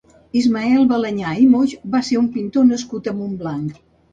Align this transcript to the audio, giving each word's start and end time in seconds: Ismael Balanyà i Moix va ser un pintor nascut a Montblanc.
Ismael 0.39 0.87
Balanyà 0.91 1.35
i 1.43 1.45
Moix 1.51 1.75
va 1.97 2.03
ser 2.09 2.19
un 2.25 2.33
pintor 2.39 2.69
nascut 2.73 3.11
a 3.13 3.17
Montblanc. 3.21 3.79